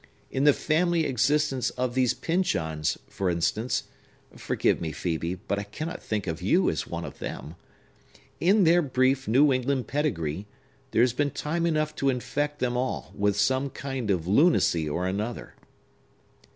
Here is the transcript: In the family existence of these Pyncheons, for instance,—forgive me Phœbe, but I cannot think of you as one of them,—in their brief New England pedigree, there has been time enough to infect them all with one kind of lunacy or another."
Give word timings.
In 0.31 0.45
the 0.45 0.51
family 0.51 1.05
existence 1.05 1.69
of 1.69 1.93
these 1.93 2.15
Pyncheons, 2.15 2.97
for 3.07 3.29
instance,—forgive 3.29 4.81
me 4.81 4.91
Phœbe, 4.91 5.37
but 5.47 5.59
I 5.59 5.63
cannot 5.63 6.01
think 6.01 6.25
of 6.25 6.41
you 6.41 6.71
as 6.71 6.87
one 6.87 7.05
of 7.05 7.19
them,—in 7.19 8.63
their 8.63 8.81
brief 8.81 9.27
New 9.27 9.53
England 9.53 9.85
pedigree, 9.85 10.47
there 10.89 11.03
has 11.03 11.13
been 11.13 11.29
time 11.29 11.67
enough 11.67 11.95
to 11.97 12.09
infect 12.09 12.57
them 12.57 12.75
all 12.75 13.13
with 13.15 13.39
one 13.47 13.69
kind 13.69 14.09
of 14.09 14.25
lunacy 14.27 14.89
or 14.89 15.05
another." 15.05 15.53